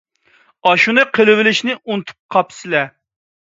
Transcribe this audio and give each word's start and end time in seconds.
ئاشۇنى 0.69 1.03
قىلىۋېلىشنى 1.17 1.75
ئۇنتۇپ 1.77 2.19
قاپسىلە! 2.37 2.83